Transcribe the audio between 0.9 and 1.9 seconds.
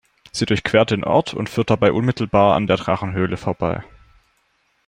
Ort und führt